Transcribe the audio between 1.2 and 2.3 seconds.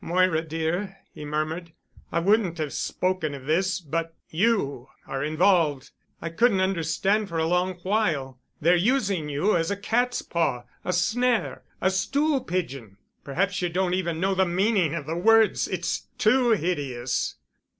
murmured, "I